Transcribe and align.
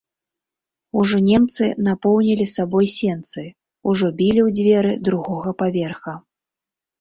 Ужо 1.01 1.17
немцы 1.25 1.65
напоўнілі 1.87 2.45
сабой 2.53 2.87
сенцы, 2.95 3.43
ужо 3.93 4.11
білі 4.23 4.41
ў 4.47 4.57
дзверы 4.61 4.91
другога 5.11 5.49
паверха. 5.61 6.13